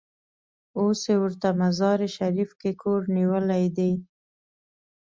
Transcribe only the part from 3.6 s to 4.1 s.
دی.